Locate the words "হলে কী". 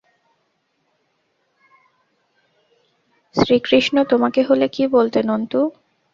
4.43-4.83